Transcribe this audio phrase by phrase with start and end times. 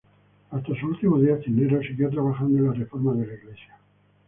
[0.49, 3.77] Hasta sus último días Cisneros siguió trabajando en la reforma de la Iglesia.